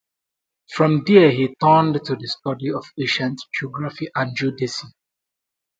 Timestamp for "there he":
1.05-1.53